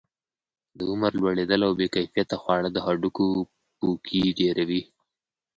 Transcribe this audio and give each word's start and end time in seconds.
د 0.77 0.79
عمر 0.91 1.11
لوړېدل 1.21 1.61
او 1.67 1.71
بې 1.79 1.87
کیفیته 1.95 2.35
خواړه 2.41 2.69
د 2.71 2.77
هډوکو 2.85 3.25
پوکي 3.77 4.23
ډیروي. 4.39 4.81